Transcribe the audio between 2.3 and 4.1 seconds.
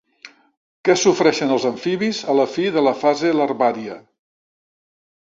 a la fi de la fase larvària?